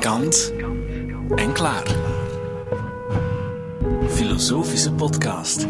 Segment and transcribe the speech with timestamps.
[0.00, 0.52] Kant
[1.36, 1.84] en klaar.
[4.08, 5.66] Filosofische podcast.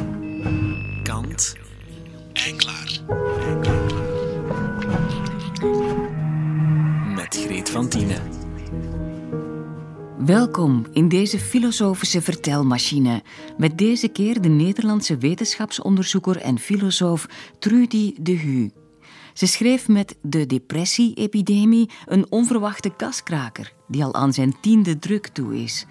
[1.02, 1.54] Kant
[2.32, 2.75] en klaar.
[10.26, 13.22] Welkom in deze filosofische vertelmachine.
[13.56, 17.26] Met deze keer de Nederlandse wetenschapsonderzoeker en filosoof
[17.58, 18.70] Trudy de Hu.
[19.32, 25.62] Ze schreef met De Depressie-epidemie een onverwachte kaskraker die al aan zijn tiende druk toe
[25.62, 25.86] is.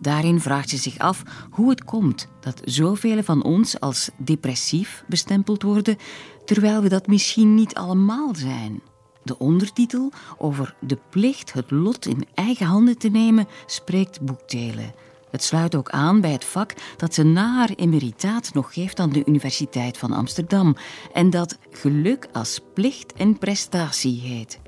[0.00, 5.62] Daarin vraagt ze zich af hoe het komt dat zoveel van ons als depressief bestempeld
[5.62, 5.96] worden,
[6.44, 8.80] terwijl we dat misschien niet allemaal zijn.
[9.22, 14.94] De ondertitel over de plicht het lot in eigen handen te nemen spreekt boekdelen.
[15.30, 19.10] Het sluit ook aan bij het vak dat ze na haar emeritaat nog geeft aan
[19.10, 20.76] de Universiteit van Amsterdam
[21.12, 24.60] en dat geluk als plicht en prestatie heet.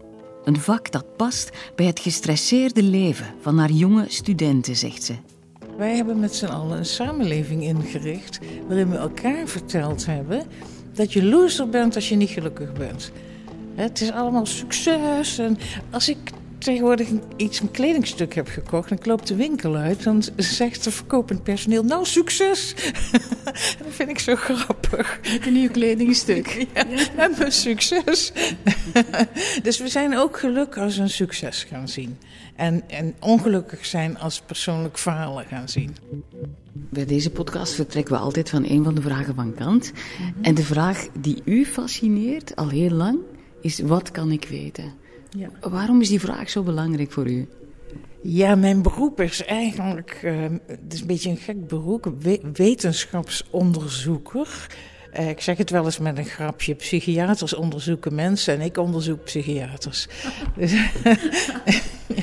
[0.44, 5.14] Een vak dat past bij het gestresseerde leven van haar jonge studenten, zegt ze.
[5.77, 10.47] Wij hebben met z'n allen een samenleving ingericht waarin we elkaar verteld hebben
[10.92, 13.12] dat je loser bent als je niet gelukkig bent.
[13.75, 15.39] Het is allemaal succes.
[15.39, 15.59] En
[15.91, 16.19] als ik
[16.59, 20.91] tegenwoordig iets een kledingstuk heb gekocht en ik loop de winkel uit, dan zegt de
[20.91, 22.75] verkopend personeel: Nou, succes!
[23.78, 25.20] dat vind ik zo grappig.
[25.47, 26.50] Een nieuw kledingstuk.
[26.75, 28.33] Ja, en mijn succes.
[29.62, 32.19] dus we zijn ook gelukkig als een succes gaan zien.
[32.56, 35.97] En, en ongelukkig zijn als persoonlijk falen gaan zien.
[36.73, 39.93] Bij deze podcast vertrekken we altijd van een van de vragen van Kant.
[40.43, 43.19] En de vraag die u fascineert al heel lang
[43.62, 44.92] is: wat kan ik weten?
[45.30, 45.48] Ja.
[45.60, 47.48] Waarom is die vraag zo belangrijk voor u?
[48.22, 54.66] Ja, mijn beroep is eigenlijk, uh, het is een beetje een gek beroep, we wetenschapsonderzoeker.
[55.19, 59.24] Uh, ik zeg het wel eens met een grapje, psychiaters onderzoeken mensen en ik onderzoek
[59.24, 60.08] psychiaters.
[60.58, 60.74] dus,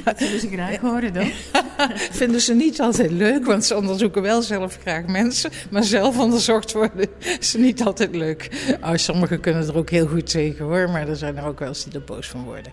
[0.09, 1.31] dat willen ze graag horen dan.
[2.21, 6.73] Vinden ze niet altijd leuk, want ze onderzoeken wel zelf graag mensen, maar zelf onderzocht
[6.73, 7.07] worden
[7.39, 8.49] is niet altijd leuk.
[8.81, 11.67] Oh, sommigen kunnen er ook heel goed tegen hoor, maar er zijn er ook wel
[11.67, 12.71] eens die er boos van worden.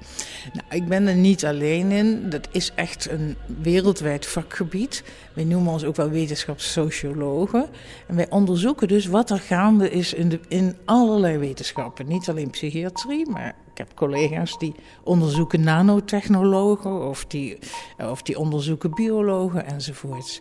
[0.52, 5.02] Nou, ik ben er niet alleen in, dat is echt een wereldwijd vakgebied.
[5.32, 7.66] Wij noemen ons ook wel wetenschapssociologen.
[8.06, 12.06] En wij onderzoeken dus wat er gaande is in, de, in allerlei wetenschappen.
[12.06, 17.58] Niet alleen psychiatrie, maar ik heb collega's die onderzoeken nanotechnologen of die,
[17.98, 20.40] of die onderzoeken biologen enzovoorts.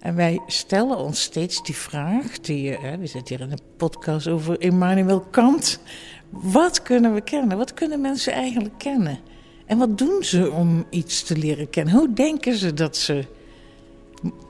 [0.00, 4.28] En wij stellen ons steeds die vraag, die, hè, we zitten hier in een podcast
[4.28, 5.80] over Immanuel Kant.
[6.30, 7.56] Wat kunnen we kennen?
[7.56, 9.18] Wat kunnen mensen eigenlijk kennen?
[9.66, 11.94] En wat doen ze om iets te leren kennen?
[11.94, 13.24] Hoe denken ze dat ze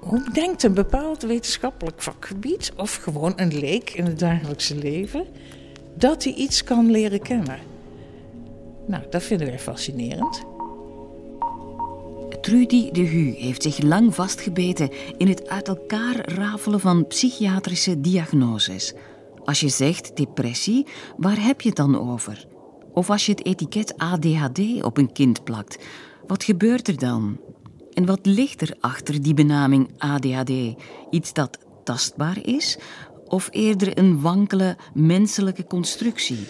[0.00, 5.26] hoe denkt een bepaald wetenschappelijk vakgebied, of gewoon een leek in het dagelijkse leven,
[5.94, 7.71] dat hij iets kan leren kennen?
[8.86, 10.42] Nou, dat vinden wij fascinerend.
[12.40, 18.94] Trudy de Hu heeft zich lang vastgebeten in het uit elkaar rafelen van psychiatrische diagnoses.
[19.44, 22.46] Als je zegt depressie, waar heb je het dan over?
[22.92, 25.84] Of als je het etiket ADHD op een kind plakt,
[26.26, 27.40] wat gebeurt er dan?
[27.92, 30.52] En wat ligt er achter die benaming ADHD?
[31.10, 32.78] Iets dat tastbaar is
[33.26, 36.46] of eerder een wankele menselijke constructie?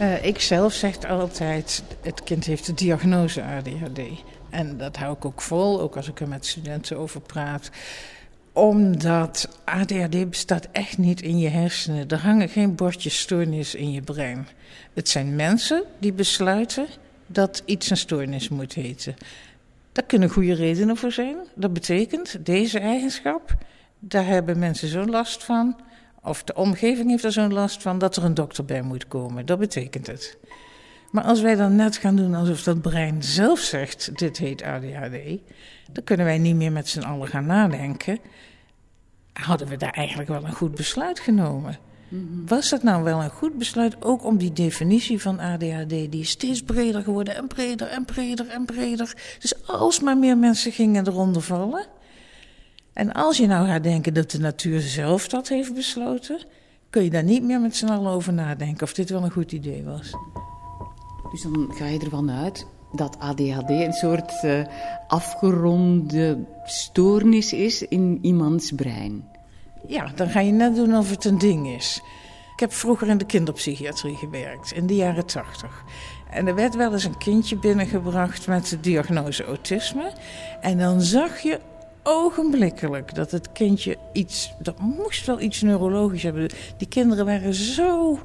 [0.00, 4.00] Uh, ik zelf zeg altijd, het kind heeft de diagnose ADHD.
[4.50, 7.70] En dat hou ik ook vol, ook als ik er met studenten over praat.
[8.52, 12.08] Omdat ADHD bestaat echt niet in je hersenen.
[12.08, 14.48] Er hangen geen bordjes stoornis in je brein.
[14.94, 16.86] Het zijn mensen die besluiten
[17.26, 19.16] dat iets een stoornis moet heten.
[19.92, 21.36] Daar kunnen goede redenen voor zijn.
[21.54, 23.54] Dat betekent, deze eigenschap,
[23.98, 25.76] daar hebben mensen zo'n last van,
[26.26, 29.46] of de omgeving heeft er zo'n last van, dat er een dokter bij moet komen.
[29.46, 30.38] Dat betekent het.
[31.10, 35.40] Maar als wij dan net gaan doen alsof dat brein zelf zegt, dit heet ADHD,
[35.92, 38.18] dan kunnen wij niet meer met z'n allen gaan nadenken.
[39.32, 41.78] Hadden we daar eigenlijk wel een goed besluit genomen?
[42.46, 46.30] Was dat nou wel een goed besluit, ook om die definitie van ADHD, die is
[46.30, 49.14] steeds breder geworden en breder en breder en breder.
[49.38, 51.86] Dus alsmaar meer mensen gingen eronder vallen.
[52.96, 56.44] En als je nou gaat denken dat de natuur zelf dat heeft besloten,
[56.90, 59.52] kun je daar niet meer met z'n allen over nadenken of dit wel een goed
[59.52, 60.12] idee was.
[61.30, 64.66] Dus dan ga je ervan uit dat ADHD een soort uh,
[65.08, 69.28] afgeronde stoornis is in iemands brein.
[69.86, 72.00] Ja, dan ga je net doen of het een ding is.
[72.52, 75.84] Ik heb vroeger in de kinderpsychiatrie gewerkt, in de jaren tachtig.
[76.30, 80.12] En er werd wel eens een kindje binnengebracht met de diagnose autisme.
[80.60, 81.60] En dan zag je
[82.06, 86.50] ogenblikkelijk dat het kindje iets, dat moest wel iets neurologisch hebben.
[86.76, 88.18] Die kinderen waren zo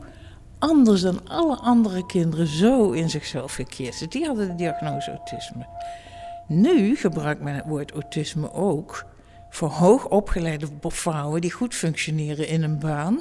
[0.60, 4.00] anders dan alle andere kinderen, zo in zichzelf gekeerd.
[4.00, 5.66] Dus die hadden de diagnose autisme.
[6.48, 9.06] Nu gebruikt men het woord autisme ook
[9.50, 13.20] voor hoogopgeleide vrouwen die goed functioneren in een baan.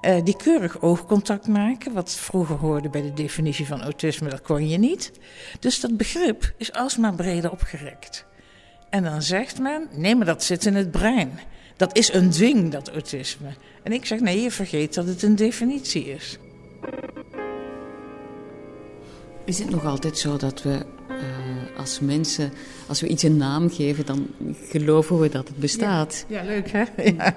[0.00, 4.68] Uh, die keurig oogcontact maken, wat vroeger hoorde bij de definitie van autisme, dat kon
[4.68, 5.12] je niet.
[5.60, 8.26] Dus dat begrip is alsmaar breder opgerekt.
[8.94, 11.38] En dan zegt men, nee, maar dat zit in het brein.
[11.76, 13.48] Dat is een dwing, dat autisme.
[13.82, 16.38] En ik zeg, nee, je vergeet dat het een definitie is.
[19.44, 22.52] Is het nog altijd zo dat we uh, als mensen,
[22.86, 24.26] als we iets een naam geven, dan
[24.68, 26.24] geloven we dat het bestaat?
[26.28, 26.84] Ja, ja leuk hè?
[27.16, 27.34] Ja,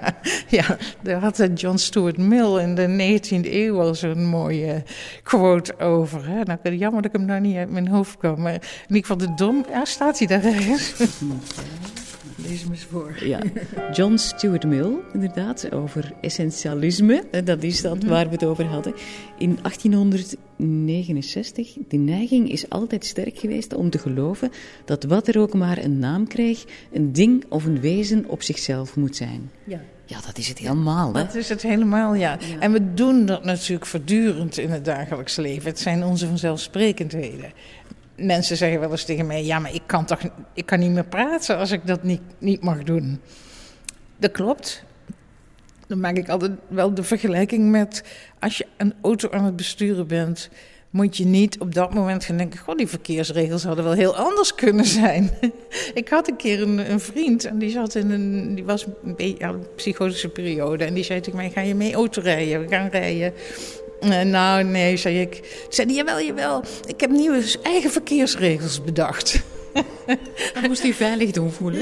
[0.48, 4.82] ja, daar had John Stuart Mill in de 19e eeuw al zo'n mooie
[5.22, 6.26] quote over.
[6.26, 6.42] Hè?
[6.42, 8.40] Nou, jammer dat ik hem nou niet uit mijn hoofd kwam.
[8.40, 8.60] Maar in
[8.94, 10.94] ieder geval de dom, ja, staat hij daar ergens?
[12.48, 13.24] Lees hem eens voor.
[13.24, 13.40] Ja.
[13.92, 17.24] John Stuart Mill, inderdaad, over essentialisme.
[17.44, 18.94] Dat is dat waar we het over hadden.
[19.38, 24.50] In 1869, de neiging is altijd sterk geweest om te geloven
[24.84, 28.96] dat wat er ook maar een naam kreeg, een ding of een wezen op zichzelf
[28.96, 29.50] moet zijn.
[29.64, 29.80] Ja.
[30.04, 31.24] Ja, dat is het helemaal, hè?
[31.24, 32.38] Dat is het helemaal, ja.
[32.40, 32.58] ja.
[32.58, 35.68] En we doen dat natuurlijk voortdurend in het dagelijks leven.
[35.68, 37.52] Het zijn onze vanzelfsprekendheden
[38.18, 40.20] mensen zeggen wel eens tegen mij: ja, maar ik kan toch
[40.54, 43.20] ik kan niet meer praten als ik dat niet, niet mag doen.
[44.16, 44.84] Dat klopt.
[45.86, 48.04] Dan maak ik altijd wel de vergelijking met
[48.38, 50.48] als je een auto aan het besturen bent.
[50.90, 54.54] Moet je niet op dat moment gaan denken: Goh, die verkeersregels hadden wel heel anders
[54.54, 55.30] kunnen zijn.
[55.94, 58.54] ik had een keer een, een, vriend en die zat in een.
[58.54, 60.84] die was een beetje een psychotische periode.
[60.84, 62.60] En die zei tegen mij: Ga je mee autorijden?
[62.60, 63.32] We gaan rijden.
[64.02, 65.64] Uh, nou, nee, zei ik.
[65.68, 66.62] Zei hij, jawel, jawel.
[66.86, 69.40] Ik heb nieuwe eigen verkeersregels bedacht.
[70.54, 71.80] Dan moest hij veilig doen voelen.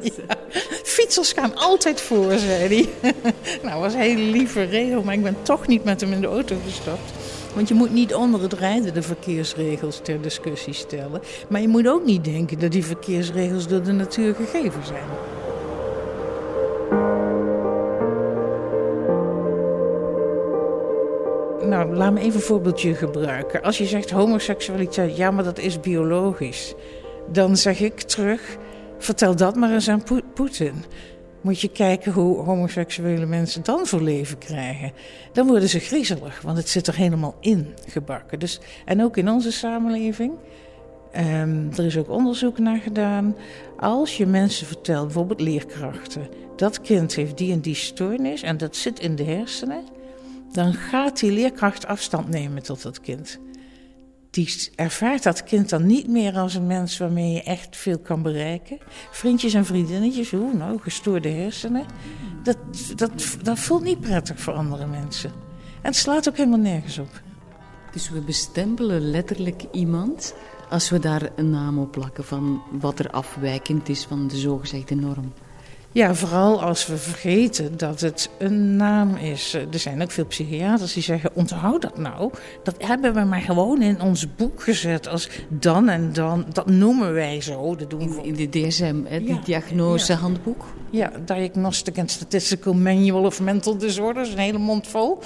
[0.00, 0.36] Ja,
[0.82, 3.12] Fietsers gaan altijd voor, zei hij.
[3.62, 6.26] nou, was een hele lieve regel, maar ik ben toch niet met hem in de
[6.26, 7.12] auto gestapt.
[7.54, 11.22] Want je moet niet onder het rijden de verkeersregels ter discussie stellen.
[11.48, 15.37] Maar je moet ook niet denken dat die verkeersregels door de natuur gegeven zijn.
[21.68, 23.62] Nou, laat me even een voorbeeldje gebruiken.
[23.62, 26.74] Als je zegt homoseksualiteit, ja, maar dat is biologisch.
[27.32, 28.56] Dan zeg ik terug,
[28.98, 30.02] vertel dat maar eens aan
[30.34, 30.84] Poetin.
[31.40, 34.92] Moet je kijken hoe homoseksuele mensen dan voor leven krijgen.
[35.32, 38.38] Dan worden ze griezelig, want het zit er helemaal in gebakken.
[38.38, 40.32] Dus, en ook in onze samenleving.
[41.16, 43.36] Um, er is ook onderzoek naar gedaan.
[43.76, 48.76] Als je mensen vertelt, bijvoorbeeld leerkrachten, dat kind heeft die en die stoornis en dat
[48.76, 49.84] zit in de hersenen
[50.52, 53.38] dan gaat die leerkracht afstand nemen tot dat kind.
[54.30, 58.22] Die ervaart dat kind dan niet meer als een mens waarmee je echt veel kan
[58.22, 58.78] bereiken.
[59.10, 61.86] Vriendjes en vriendinnetjes, hoe nou, gestoorde hersenen.
[62.42, 62.58] Dat,
[62.96, 65.30] dat, dat voelt niet prettig voor andere mensen.
[65.82, 67.22] En het slaat ook helemaal nergens op.
[67.92, 70.34] Dus we bestempelen letterlijk iemand
[70.70, 74.94] als we daar een naam op plakken van wat er afwijkend is van de zogezegde
[74.94, 75.32] norm.
[75.98, 79.54] Ja, vooral als we vergeten dat het een naam is.
[79.54, 82.30] Er zijn ook veel psychiaters die zeggen: onthoud dat nou.
[82.62, 86.46] Dat hebben we maar gewoon in ons boek gezet als dan en dan.
[86.52, 87.76] Dat noemen wij zo.
[87.76, 90.64] Dat doen we in de DSM, hè, die diagnosehandboek.
[90.90, 95.18] Ja, Diagnostic and Statistical Manual of Mental Disorders, een hele mond vol.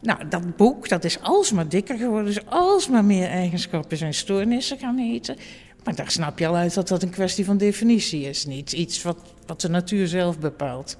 [0.00, 4.96] Nou, dat boek dat is alsmaar dikker geworden, dus alsmaar meer eigenschappen zijn stoornissen gaan
[4.96, 5.36] heten.
[5.84, 9.02] Maar daar snap je al uit dat dat een kwestie van definitie is, niet iets
[9.02, 10.98] wat, wat de natuur zelf bepaalt.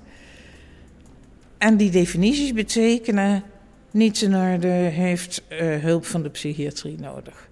[1.58, 3.42] En die definities betekenen
[3.90, 7.48] niets in orde heeft uh, hulp van de psychiatrie nodig.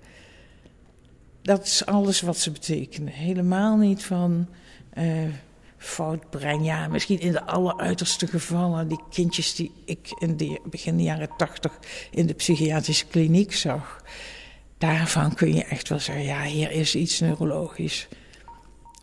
[1.42, 3.12] Dat is alles wat ze betekenen.
[3.12, 4.48] Helemaal niet van
[4.98, 5.04] uh,
[5.76, 6.64] fout brein.
[6.64, 8.88] Ja, misschien in de alleruiterste gevallen.
[8.88, 11.78] Die kindjes die ik in de begin jaren tachtig
[12.10, 14.02] in de psychiatrische kliniek zag
[14.80, 18.08] daarvan kun je echt wel zeggen, ja, hier is iets neurologisch.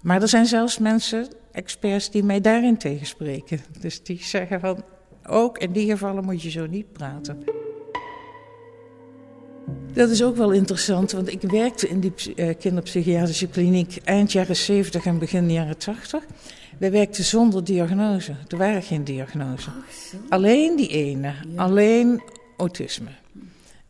[0.02, 3.60] Maar er zijn zelfs mensen, experts, die mij daarin tegenspreken.
[3.80, 4.84] Dus die zeggen van,
[5.28, 7.44] ook in die gevallen moet je zo niet praten.
[9.94, 14.56] Dat is ook wel interessant, want ik werkte in die uh, kinderpsychiatrische kliniek eind jaren
[14.56, 16.24] 70 en begin jaren 80.
[16.78, 18.36] Wij werkten zonder diagnose.
[18.48, 19.70] Er waren geen diagnose.
[20.30, 22.22] Alleen die ene, alleen
[22.58, 23.10] autisme.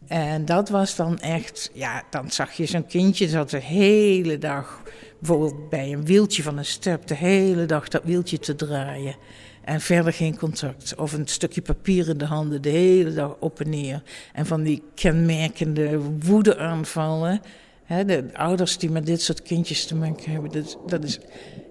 [0.07, 4.81] En dat was dan echt, ja, dan zag je zo'n kindje dat de hele dag,
[5.19, 9.15] bijvoorbeeld bij een wieltje van een step, de hele dag dat wieltje te draaien.
[9.63, 10.95] En verder geen contact.
[10.95, 14.03] Of een stukje papier in de handen, de hele dag op en neer.
[14.33, 17.41] En van die kenmerkende woedeaanvallen.
[17.87, 21.19] de ouders die met dit soort kindjes te maken hebben, dat, dat is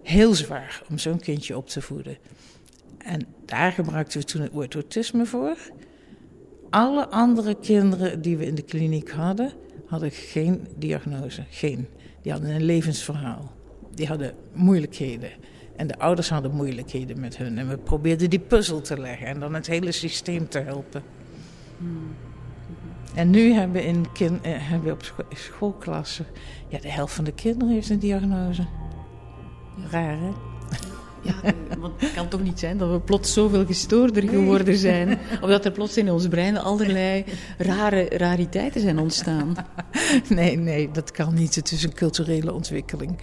[0.03, 2.17] heel zwaar om zo'n kindje op te voeden.
[2.99, 5.57] En daar gebruikten we toen het woord autisme voor.
[6.71, 9.53] Alle andere kinderen die we in de kliniek hadden,
[9.87, 11.45] hadden geen diagnose.
[11.51, 11.89] Geen.
[12.23, 13.53] Die hadden een levensverhaal.
[13.95, 15.31] Die hadden moeilijkheden.
[15.77, 17.59] En de ouders hadden moeilijkheden met hun.
[17.59, 21.03] En we probeerden die puzzel te leggen en dan het hele systeem te helpen.
[21.79, 22.15] Hmm.
[23.15, 26.27] En nu hebben we, in kind, eh, hebben we op schoolklassen...
[26.69, 28.67] Ja, de helft van de kinderen heeft een diagnose.
[29.91, 30.31] Raar, hè?
[31.27, 35.19] Ja, want het kan toch niet zijn dat we plots zoveel gestoorder geworden zijn.
[35.41, 37.25] Of dat er plots in ons brein allerlei
[37.59, 39.55] rare rariteiten zijn ontstaan.
[40.29, 41.55] Nee, nee, dat kan niet.
[41.55, 43.19] Het is een culturele ontwikkeling.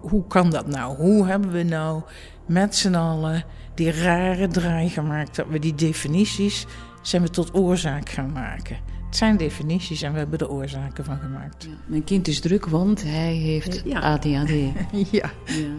[0.00, 0.96] Hoe kan dat nou?
[0.96, 2.02] Hoe hebben we nou
[2.46, 6.66] met z'n allen die rare draai gemaakt dat we die definities
[7.02, 8.76] zijn we tot oorzaak gaan maken?
[9.12, 11.64] Het zijn definities en we hebben er oorzaken van gemaakt.
[11.64, 14.50] Ja, mijn kind is druk, want hij heeft ADHD.
[15.10, 15.10] Ja.
[15.10, 15.30] ja.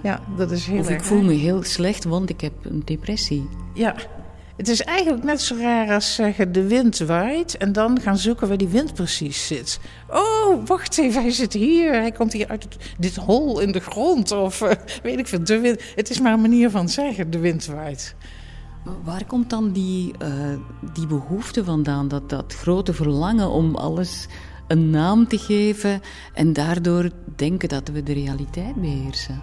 [0.04, 0.22] Ja.
[0.38, 3.50] dat is heel Of ik voel me heel slecht, want ik heb een depressie.
[3.74, 3.96] Ja,
[4.58, 8.48] het is eigenlijk net zo raar als zeggen de wind waait en dan gaan zoeken
[8.48, 9.80] waar die wind precies zit.
[10.10, 11.92] Oh, wacht even, hij zit hier.
[11.92, 14.72] Hij komt hier uit dit hol in de grond of uh,
[15.04, 15.44] weet ik veel.
[15.44, 15.82] De wind.
[15.96, 18.16] Het is maar een manier van zeggen, de wind waait.
[19.04, 20.30] Waar komt dan die, uh,
[20.94, 22.08] die behoefte vandaan?
[22.08, 24.28] Dat, dat grote verlangen om alles
[24.68, 26.02] een naam te geven
[26.34, 29.42] en daardoor denken dat we de realiteit beheersen?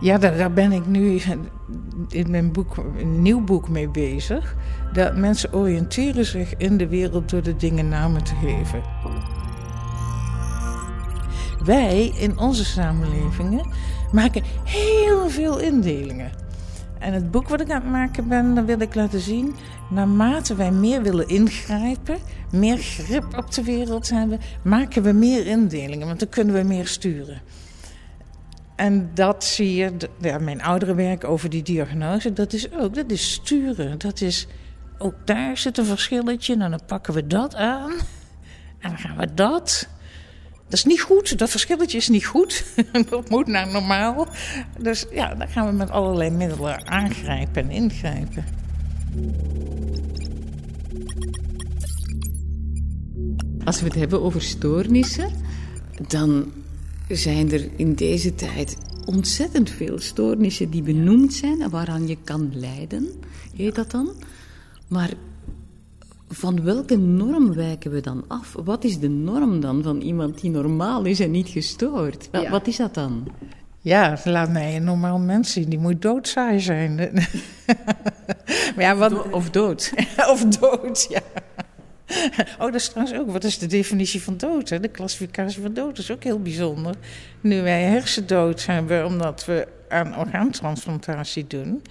[0.00, 1.20] Ja, daar, ben ik nu
[2.08, 4.56] in mijn boek, nieuw boek mee bezig.
[4.92, 8.82] Dat mensen oriënteren zich in de wereld door de dingen namen te geven.
[11.64, 13.68] Wij in onze samenlevingen
[14.12, 16.47] maken heel veel indelingen.
[16.98, 19.54] En het boek wat ik aan het maken ben, dan wil ik laten zien,
[19.90, 22.18] naarmate wij meer willen ingrijpen,
[22.50, 26.86] meer grip op de wereld hebben, maken we meer indelingen, want dan kunnen we meer
[26.86, 27.40] sturen.
[28.76, 33.10] En dat zie je, ja, mijn oudere werk over die diagnose, dat is ook, dat
[33.10, 33.98] is sturen.
[33.98, 34.46] Dat is,
[34.98, 37.92] ook daar zit een verschilletje, en dan pakken we dat aan
[38.78, 39.88] en dan gaan we dat.
[40.68, 42.64] Dat is niet goed, dat verschilletje is niet goed.
[43.10, 44.28] dat moet naar normaal.
[44.78, 48.44] Dus ja, daar gaan we met allerlei middelen aangrijpen en ingrijpen.
[53.64, 55.30] Als we het hebben over stoornissen,
[56.08, 56.52] dan
[57.08, 62.50] zijn er in deze tijd ontzettend veel stoornissen die benoemd zijn en waaraan je kan
[62.54, 63.08] lijden,
[63.56, 64.08] heet dat dan.
[64.88, 65.10] Maar
[66.28, 68.54] van welke norm wijken we dan af?
[68.64, 72.28] Wat is de norm dan van iemand die normaal is en niet gestoord?
[72.50, 73.28] Wat is dat dan?
[73.80, 75.68] Ja, laat mij een normaal mens zien.
[75.68, 76.94] Die moet doodzaai zijn.
[78.74, 79.30] maar ja, wat...
[79.30, 79.92] of dood.
[80.32, 81.20] of dood, ja.
[82.58, 83.30] Oh, dat is trouwens ook.
[83.30, 84.68] Wat is de definitie van dood?
[84.68, 84.80] Hè?
[84.80, 86.94] De klassificatie van dood is ook heel bijzonder.
[87.40, 91.82] Nu wij hersendood hebben omdat we aan orgaantransplantatie doen.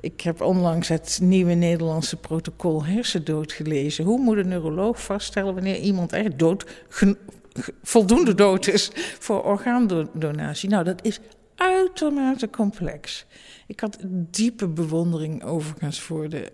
[0.00, 4.04] Ik heb onlangs het nieuwe Nederlandse protocol hersendood gelezen.
[4.04, 6.84] Hoe moet een neuroloog vaststellen wanneer iemand echt dood,
[7.82, 10.68] voldoende dood is voor orgaandonatie?
[10.68, 11.20] Nou, dat is
[11.54, 13.26] uitermate complex.
[13.66, 13.98] Ik had
[14.30, 16.52] diepe bewondering overigens voor de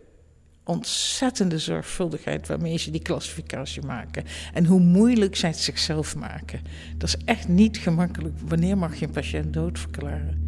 [0.65, 4.25] ontzettende zorgvuldigheid waarmee ze die klassificatie maken.
[4.53, 6.61] En hoe moeilijk zij het zichzelf maken.
[6.97, 8.35] Dat is echt niet gemakkelijk.
[8.45, 10.42] Wanneer mag je een patiënt doodverklaren?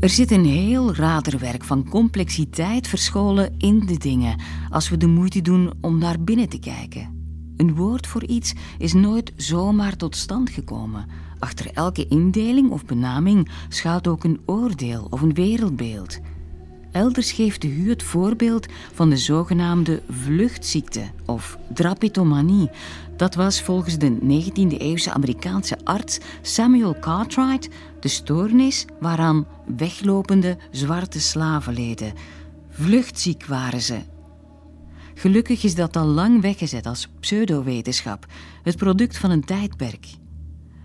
[0.00, 4.40] Er zit een heel raderwerk van complexiteit verscholen in de dingen
[4.70, 7.18] als we de moeite doen om naar binnen te kijken.
[7.56, 11.06] Een woord voor iets is nooit zomaar tot stand gekomen.
[11.38, 16.20] Achter elke indeling of benaming schuilt ook een oordeel of een wereldbeeld.
[16.92, 22.70] Elders geeft de Hu het voorbeeld van de zogenaamde vluchtziekte of drapitomanie.
[23.16, 27.68] Dat was volgens de 19e-eeuwse Amerikaanse arts Samuel Cartwright
[28.00, 32.12] de stoornis waaraan weglopende zwarte slaven leden.
[32.68, 34.00] Vluchtziek waren ze.
[35.14, 38.26] Gelukkig is dat al lang weggezet als pseudowetenschap,
[38.62, 40.06] het product van een tijdperk.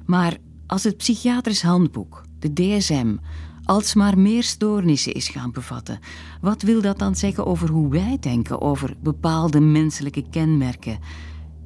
[0.06, 3.16] Maar als het psychiatrisch handboek, de DSM,
[3.64, 6.00] alsmaar meer stoornissen is gaan bevatten.
[6.42, 11.00] Wat wil dat dan zeggen over hoe wij denken over bepaalde menselijke kenmerken?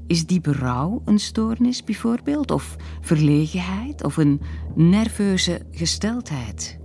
[0.10, 2.52] Is die berouw een stoornis bijvoorbeeld?
[2.52, 4.04] Of verlegenheid?
[4.04, 4.42] Of een
[4.76, 6.80] nerveuze gesteldheid?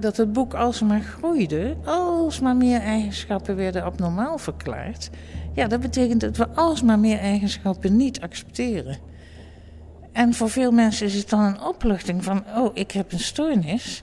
[0.00, 5.10] Dat het boek alsmaar groeide, alsmaar meer eigenschappen werden abnormaal verklaard.
[5.52, 8.98] Ja, dat betekent dat we alsmaar meer eigenschappen niet accepteren.
[10.12, 14.00] En voor veel mensen is het dan een opluchting van, oh, ik heb een stoornis.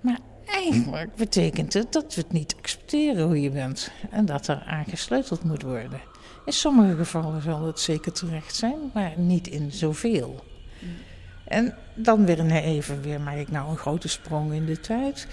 [0.00, 0.18] Maar
[0.52, 3.90] eigenlijk betekent het dat we het niet accepteren hoe je bent.
[4.10, 6.00] En dat er aangesleuteld moet worden.
[6.44, 10.44] In sommige gevallen zal het zeker terecht zijn, maar niet in zoveel.
[11.44, 15.26] En dan weer even weer maak ik nou een grote sprong in de tijd.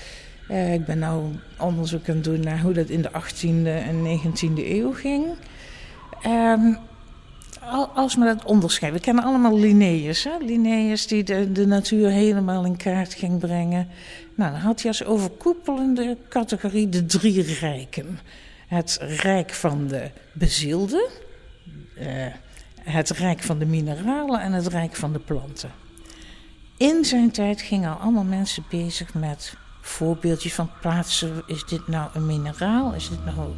[0.50, 1.24] Uh, ik ben nou
[1.58, 5.26] onderzoek aan het doen naar hoe dat in de 18e en 19e eeuw ging.
[6.26, 6.78] Um,
[7.96, 9.00] als we dat onderscheiden.
[9.00, 10.24] We kennen allemaal Linnaeus.
[10.24, 10.38] Hè?
[10.40, 13.88] Linnaeus die de, de natuur helemaal in kaart ging brengen.
[14.36, 18.20] Nou, dan had hij als overkoepelende categorie de drie rijken.
[18.68, 21.10] Het rijk van de bezielden,
[21.98, 22.06] uh,
[22.82, 25.72] het rijk van de mineralen en het rijk van de planten.
[26.78, 31.44] In zijn tijd gingen allemaal mensen bezig met voorbeeldjes van plaatsen.
[31.48, 32.94] Is dit nou een mineraal?
[32.94, 33.50] Is dit nou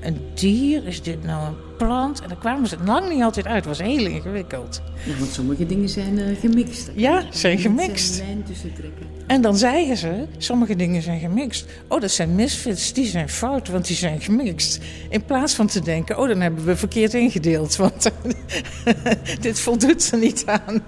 [0.00, 0.86] een dier?
[0.86, 2.20] Is dit nou een plant?
[2.20, 3.56] En daar kwamen ze lang niet altijd uit.
[3.56, 4.82] Het was heel ingewikkeld.
[5.04, 6.90] Ja, want sommige dingen zijn uh, gemixt.
[6.94, 8.14] Ja, zijn gemixt.
[8.14, 9.06] Zijn lijn tussen trekken.
[9.26, 11.66] En dan zeggen ze, sommige dingen zijn gemixt.
[11.88, 14.78] Oh, dat zijn misfits, die zijn fout, want die zijn gemixt.
[15.08, 17.76] In plaats van te denken, oh, dan hebben we verkeerd ingedeeld.
[17.76, 18.10] Want
[19.40, 20.82] dit voldoet er niet aan.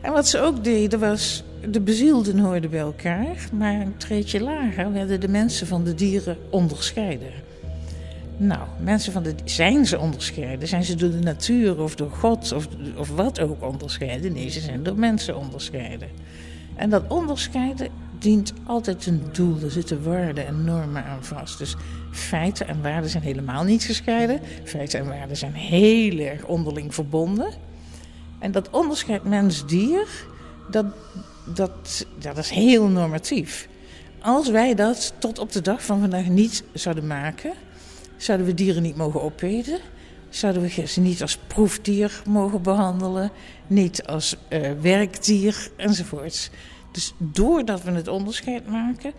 [0.00, 4.92] En wat ze ook deden was, de bezielden hoorden bij elkaar, maar een treedje lager
[4.92, 7.32] werden de mensen van de dieren onderscheiden.
[8.40, 10.68] Nou, mensen van de zijn ze onderscheiden?
[10.68, 14.32] Zijn ze door de natuur of door God of, of wat ook onderscheiden?
[14.32, 16.08] Nee, ze zijn door mensen onderscheiden.
[16.74, 19.60] En dat onderscheiden dient altijd een doel.
[19.62, 21.58] Er zitten waarden en normen aan vast.
[21.58, 21.76] Dus
[22.10, 24.40] feiten en waarden zijn helemaal niet gescheiden.
[24.64, 27.52] Feiten en waarden zijn heel erg onderling verbonden.
[28.38, 30.06] En dat onderscheid mens-dier,
[30.70, 30.86] dat,
[31.54, 33.68] dat, dat is heel normatief.
[34.20, 37.52] Als wij dat tot op de dag van vandaag niet zouden maken,
[38.18, 39.78] zouden we dieren niet mogen opeten.
[40.28, 43.30] Zouden we ze niet als proefdier mogen behandelen,
[43.66, 46.50] niet als uh, werkdier enzovoorts.
[46.92, 49.12] Dus doordat we het onderscheid maken,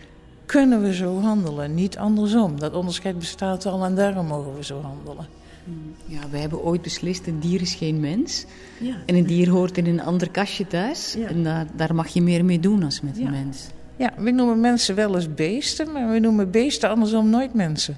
[0.45, 2.59] kunnen we zo handelen, niet andersom.
[2.59, 5.27] Dat onderscheid bestaat al en daarom mogen we zo handelen.
[6.05, 8.45] Ja, wij hebben ooit beslist, een dier is geen mens.
[8.79, 8.95] Ja.
[9.05, 11.15] En een dier hoort in een ander kastje thuis.
[11.15, 13.67] En daar, daar mag je meer mee doen als met een mens.
[13.95, 17.97] Ja, we noemen mensen wel eens beesten, maar we noemen beesten andersom nooit mensen.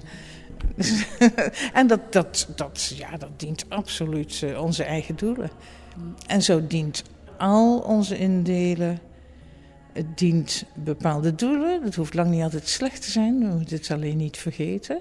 [1.72, 5.50] en dat, dat, dat, ja, dat dient absoluut eh, onze eigen doelen.
[6.26, 7.02] En zo dient
[7.38, 8.98] al onze indelen.
[9.92, 11.82] Het dient bepaalde doelen.
[11.82, 13.38] Dat hoeft lang niet altijd slecht te zijn.
[13.38, 14.98] We moeten het alleen niet vergeten.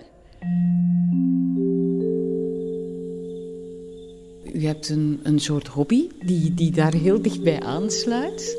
[4.53, 8.57] U hebt een, een soort hobby die, die daar heel dichtbij aansluit.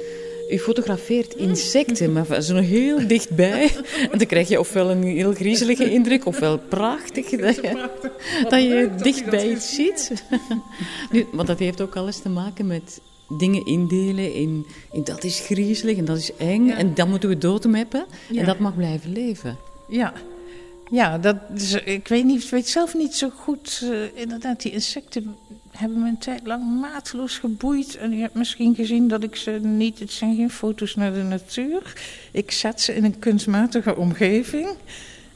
[0.52, 3.70] U fotografeert insecten, maar zo heel dichtbij.
[4.10, 7.30] En dan krijg je ofwel een heel griezelige indruk, ofwel prachtig.
[7.30, 7.88] Dat je,
[8.48, 10.12] dat je dichtbij iets ziet.
[11.12, 13.00] Nu, want dat heeft ook alles te maken met
[13.38, 16.68] dingen indelen in, in dat is griezelig en dat is eng.
[16.70, 18.04] En dan moeten we doodmappen.
[18.30, 18.40] Ja.
[18.40, 19.58] En dat mag blijven leven.
[19.88, 20.12] Ja,
[20.90, 23.80] ja, dat, dus, ik weet, niet, weet zelf niet zo goed.
[23.84, 25.36] Uh, inderdaad, die insecten
[25.72, 27.96] hebben me een tijd lang maatloos geboeid.
[27.96, 29.98] En je hebt misschien gezien dat ik ze niet...
[29.98, 31.94] Het zijn geen foto's naar de natuur.
[32.30, 34.68] Ik zet ze in een kunstmatige omgeving.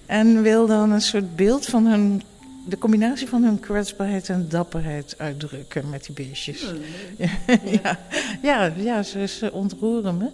[0.07, 2.23] En wil dan een soort beeld van hun...
[2.69, 6.65] De combinatie van hun kwetsbaarheid en dapperheid uitdrukken met die beestjes.
[6.65, 6.71] Oh,
[7.17, 7.29] ja,
[7.83, 7.99] ja,
[8.43, 10.31] ja, ja, ze, ze ontroeren me.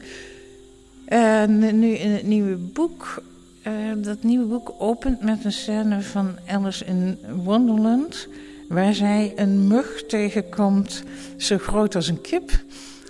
[1.05, 3.23] En nu in het nieuwe boek
[3.67, 8.29] uh, dat nieuwe boek opent met een scène van Alice in Wonderland.
[8.73, 11.03] Waar zij een mug tegenkomt,
[11.37, 12.51] zo groot als een kip.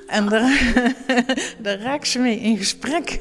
[0.07, 0.72] En daar,
[1.62, 3.20] daar raakt ze mee in gesprek.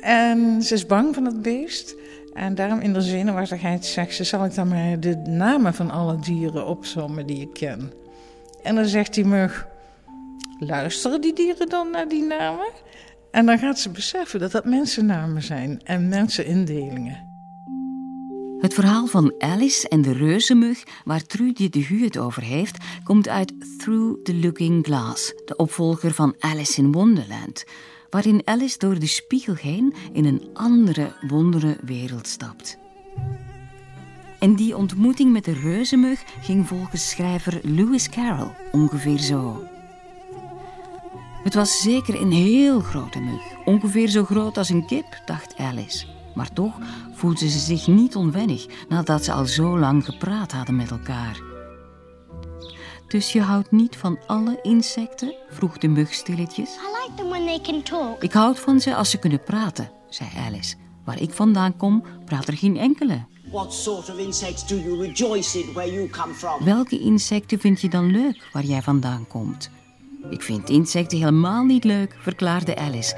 [0.00, 1.96] En ze is bang van het beest.
[2.32, 6.18] En daarom in de zenuwachtigheid zegt ze: Zal ik dan maar de namen van alle
[6.18, 7.92] dieren opzommen die ik ken?
[8.62, 9.66] En dan zegt die mug:
[10.58, 12.70] Luisteren die dieren dan naar die namen?
[13.30, 17.27] En dan gaat ze beseffen dat dat mensennamen zijn en mensenindelingen.
[18.58, 23.28] Het verhaal van Alice en de reuzenmug, waar Trudy de Hu het over heeft, komt
[23.28, 27.64] uit Through the Looking Glass, de opvolger van Alice in Wonderland,
[28.10, 32.78] waarin Alice door de spiegel heen in een andere wondere wereld stapt.
[34.38, 39.62] En die ontmoeting met de reuzenmug ging volgens schrijver Lewis Carroll ongeveer zo.
[41.42, 46.17] Het was zeker een heel grote mug, ongeveer zo groot als een kip, dacht Alice.
[46.38, 46.74] Maar toch
[47.14, 51.40] voelde ze zich niet onwennig nadat ze al zo lang gepraat hadden met elkaar.
[53.08, 55.34] Dus je houdt niet van alle insecten?
[55.50, 56.68] vroeg de mug stilletjes.
[56.68, 58.22] I like them when they can talk.
[58.22, 60.74] Ik houd van ze als ze kunnen praten, zei Alice.
[61.04, 63.24] Waar ik vandaan kom, praat er geen enkele.
[63.50, 66.64] What sort of insects do you rejoice in where you come from?
[66.64, 69.70] Welke insecten vind je dan leuk waar jij vandaan komt?
[70.30, 73.16] Ik vind insecten helemaal niet leuk, verklaarde Alice,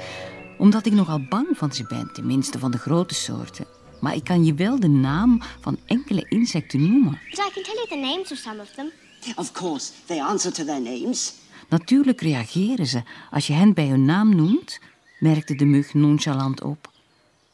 [0.61, 3.65] omdat ik nogal bang van ze ben, tenminste van de grote soorten.
[3.99, 7.19] maar ik kan je wel de naam van enkele insecten noemen.
[7.29, 8.91] But I can tell you the names of some of them.
[9.35, 11.33] Of course, they answer to their names.
[11.69, 14.79] Natuurlijk reageren ze als je hen bij hun naam noemt,
[15.19, 16.91] merkte de mug nonchalant op.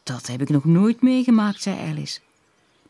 [0.04, 2.20] Dat heb ik nog nooit meegemaakt, zei Alice.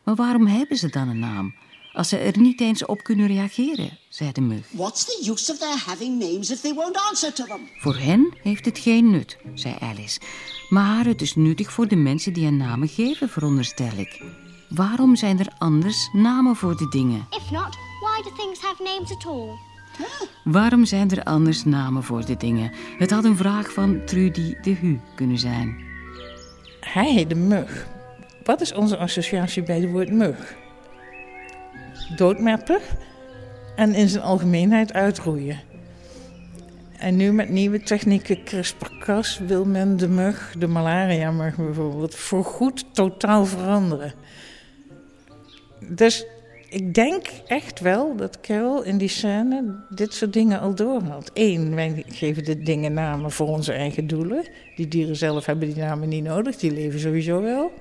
[0.02, 1.54] Maar waarom hebben ze dan een naam?
[1.98, 4.66] Als ze er niet eens op kunnen reageren, zei de mug.
[4.70, 7.68] What's the use of their having names if they won't answer to them?
[7.80, 10.20] Voor hen heeft het geen nut, zei Alice.
[10.68, 14.22] Maar het is nuttig voor de mensen die hen namen geven, veronderstel ik.
[14.68, 17.26] Waarom zijn er anders namen voor de dingen?
[17.30, 19.48] If not, why do things have names at all?
[20.44, 22.72] Waarom zijn er anders namen voor de dingen?
[22.98, 25.86] Het had een vraag van Trudy de Hu kunnen zijn.
[26.80, 27.86] Hij, de mug.
[28.44, 30.66] Wat is onze associatie bij het woord mug?
[32.16, 32.80] Doodmepper
[33.76, 35.60] en in zijn algemeenheid uitroeien.
[36.98, 43.44] En nu met nieuwe technieken CRISPR-Cas wil men de mug, de malaria-mug bijvoorbeeld, voorgoed totaal
[43.44, 44.12] veranderen.
[45.88, 46.26] Dus
[46.68, 51.30] ik denk echt wel dat Carol in die scène dit soort dingen al door had.
[51.34, 54.44] Eén, wij geven de dingen namen voor onze eigen doelen.
[54.76, 57.72] Die dieren zelf hebben die namen niet nodig, die leven sowieso wel.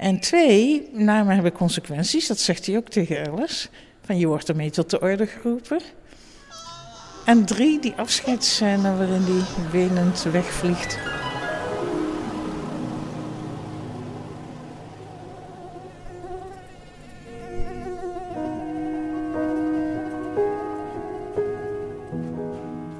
[0.00, 3.68] En twee, namen hebben consequenties, dat zegt hij ook tegen Alice.
[4.04, 5.80] Van je wordt ermee tot de orde geroepen.
[7.24, 10.98] En drie, die afscheidsscène waarin die wenend wegvliegt.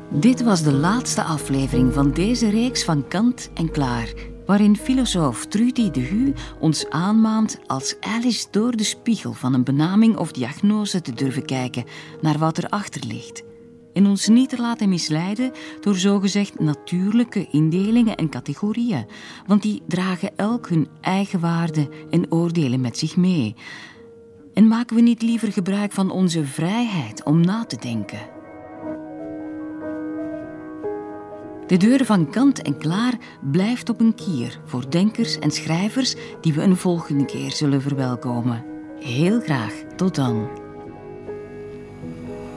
[0.08, 4.08] Dit was de laatste aflevering van deze reeks van Kant en Klaar,
[4.50, 10.16] waarin filosoof Trudy de Hu ons aanmaant als Alice door de spiegel van een benaming
[10.16, 11.84] of diagnose te durven kijken
[12.20, 13.42] naar wat erachter ligt.
[13.92, 19.06] En ons niet te laten misleiden door zogezegd natuurlijke indelingen en categorieën,
[19.46, 23.54] want die dragen elk hun eigen waarden en oordelen met zich mee.
[24.54, 28.39] En maken we niet liever gebruik van onze vrijheid om na te denken?
[31.70, 33.14] De deur van kant en klaar
[33.50, 38.64] blijft op een kier voor denkers en schrijvers die we een volgende keer zullen verwelkomen.
[39.00, 40.48] Heel graag, tot dan.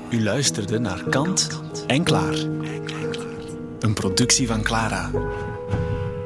[0.10, 2.34] U luisterde naar Kant en Klaar.
[3.80, 5.12] Een productie van Clara.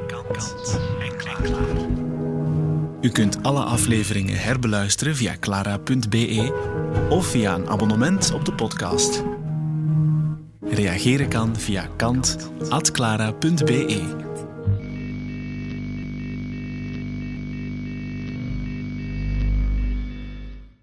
[0.06, 0.54] Kant
[1.00, 1.50] en Klaar.
[3.00, 6.52] U kunt alle afleveringen herbeluisteren via clara.be
[7.08, 9.22] of via een abonnement op de podcast.
[10.78, 14.27] Reageren kan via kant.clara.be.